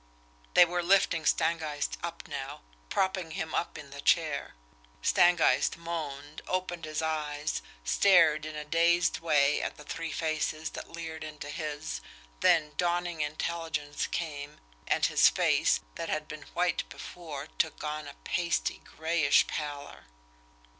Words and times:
They 0.55 0.65
were 0.65 0.81
lifting 0.81 1.27
Stangeist 1.27 1.95
up 2.01 2.27
now, 2.27 2.61
propping 2.89 3.33
him 3.37 3.53
up 3.53 3.77
in 3.77 3.91
the 3.91 4.01
chair. 4.01 4.55
Stangeist 5.03 5.77
moaned, 5.77 6.41
opened 6.47 6.85
his 6.85 7.03
eyes, 7.03 7.61
stared 7.83 8.43
in 8.43 8.55
a 8.55 8.65
dazed 8.65 9.19
way 9.19 9.61
at 9.61 9.77
the 9.77 9.83
three 9.83 10.11
faces 10.11 10.71
that 10.71 10.89
leered 10.89 11.23
into 11.23 11.49
his, 11.51 12.01
then 12.39 12.71
dawning 12.77 13.21
intelligence 13.21 14.07
came, 14.07 14.59
and 14.87 15.05
his 15.05 15.29
face, 15.29 15.81
that 15.93 16.09
had 16.09 16.27
been 16.27 16.47
white 16.55 16.83
before, 16.89 17.45
took 17.59 17.83
on 17.83 18.07
a 18.07 18.15
pasty, 18.23 18.79
grayish 18.79 19.45
pallor. 19.45 20.05